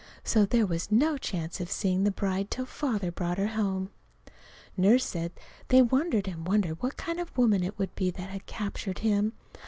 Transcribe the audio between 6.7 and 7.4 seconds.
what kind of a